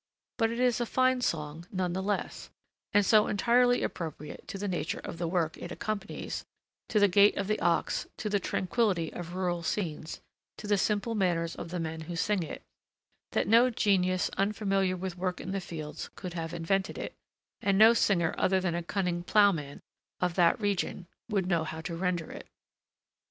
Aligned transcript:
But 0.39 0.49
it 0.49 0.59
is 0.59 0.81
a 0.81 0.87
fine 0.87 1.21
song 1.21 1.67
none 1.71 1.93
the 1.93 2.01
less, 2.01 2.49
and 2.91 3.05
so 3.05 3.27
entirely 3.27 3.83
appropriate 3.83 4.47
to 4.47 4.57
the 4.57 4.67
nature 4.67 4.99
of 5.03 5.19
the 5.19 5.27
work 5.27 5.57
it 5.57 5.71
accompanies, 5.71 6.43
to 6.89 6.99
the 6.99 7.07
gait 7.07 7.37
of 7.37 7.45
the 7.45 7.59
ox, 7.59 8.07
to 8.17 8.27
the 8.27 8.39
tranquillity 8.39 9.13
of 9.13 9.35
rural 9.35 9.61
scenes, 9.61 10.19
to 10.57 10.65
the 10.65 10.79
simple 10.79 11.13
manners 11.13 11.55
of 11.55 11.69
the 11.69 11.79
men 11.79 12.01
who 12.01 12.15
sing 12.15 12.41
it, 12.41 12.63
that 13.33 13.47
no 13.47 13.69
genius 13.69 14.31
unfamiliar 14.37 14.97
with 14.97 15.19
work 15.19 15.39
in 15.39 15.51
the 15.51 15.61
fields 15.61 16.09
could 16.15 16.33
have 16.33 16.51
invented 16.51 16.97
it, 16.97 17.13
and 17.61 17.77
no 17.77 17.93
singer 17.93 18.33
other 18.39 18.59
than 18.59 18.73
a 18.73 18.81
cunning 18.81 19.21
ploughman 19.21 19.81
of 20.19 20.33
that 20.33 20.59
region 20.59 21.05
would 21.29 21.45
know 21.45 21.63
how 21.63 21.79
to 21.79 21.95
render 21.95 22.31
it. 22.31 22.47